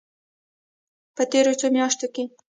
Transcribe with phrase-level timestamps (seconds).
[1.15, 2.23] په تېرو څو میاشتو کې